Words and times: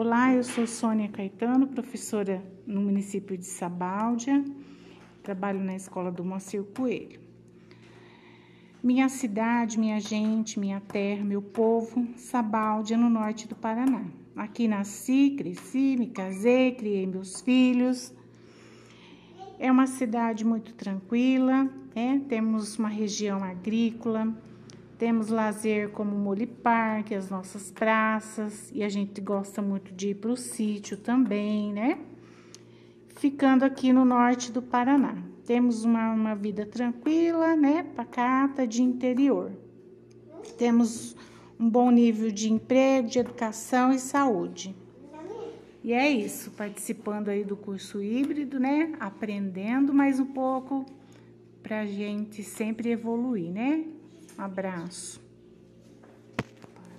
Olá, 0.00 0.32
eu 0.32 0.44
sou 0.44 0.64
Sônia 0.64 1.08
Caetano, 1.08 1.66
professora 1.66 2.40
no 2.64 2.80
município 2.80 3.36
de 3.36 3.44
Sabáudia, 3.44 4.44
trabalho 5.24 5.58
na 5.58 5.74
escola 5.74 6.08
do 6.12 6.24
Moacir 6.24 6.62
Coelho. 6.62 7.18
Minha 8.80 9.08
cidade, 9.08 9.76
minha 9.76 9.98
gente, 9.98 10.60
minha 10.60 10.80
terra, 10.80 11.24
meu 11.24 11.42
povo, 11.42 12.06
Sabáudia, 12.14 12.96
no 12.96 13.10
norte 13.10 13.48
do 13.48 13.56
Paraná. 13.56 14.04
Aqui 14.36 14.68
nasci, 14.68 15.34
cresci, 15.36 15.96
me 15.98 16.06
casei, 16.06 16.76
criei 16.76 17.04
meus 17.04 17.40
filhos. 17.40 18.14
É 19.58 19.68
uma 19.68 19.88
cidade 19.88 20.44
muito 20.44 20.74
tranquila, 20.74 21.68
né? 21.92 22.22
temos 22.28 22.78
uma 22.78 22.88
região 22.88 23.42
agrícola, 23.42 24.32
temos 24.98 25.28
lazer 25.28 25.90
como 25.90 26.16
o 26.16 26.18
Mole 26.18 26.46
Parque, 26.46 27.14
as 27.14 27.30
nossas 27.30 27.70
praças, 27.70 28.68
e 28.74 28.82
a 28.82 28.88
gente 28.88 29.20
gosta 29.20 29.62
muito 29.62 29.94
de 29.94 30.08
ir 30.10 30.16
para 30.16 30.32
o 30.32 30.36
sítio 30.36 30.96
também, 30.96 31.72
né? 31.72 31.98
Ficando 33.16 33.64
aqui 33.64 33.92
no 33.92 34.04
norte 34.04 34.50
do 34.50 34.60
Paraná. 34.60 35.16
Temos 35.46 35.84
uma, 35.84 36.12
uma 36.12 36.34
vida 36.34 36.66
tranquila, 36.66 37.54
né? 37.54 37.84
Pacata, 37.94 38.66
de 38.66 38.82
interior. 38.82 39.52
Temos 40.58 41.16
um 41.58 41.70
bom 41.70 41.92
nível 41.92 42.32
de 42.32 42.52
emprego, 42.52 43.08
de 43.08 43.20
educação 43.20 43.92
e 43.92 44.00
saúde. 44.00 44.74
E 45.84 45.92
é 45.92 46.10
isso, 46.10 46.50
participando 46.50 47.28
aí 47.28 47.44
do 47.44 47.56
curso 47.56 48.02
híbrido, 48.02 48.58
né? 48.58 48.92
Aprendendo 48.98 49.94
mais 49.94 50.18
um 50.18 50.26
pouco 50.26 50.84
para 51.62 51.82
a 51.82 51.86
gente 51.86 52.42
sempre 52.42 52.90
evoluir, 52.90 53.52
né? 53.52 53.84
Abraço. 54.38 55.20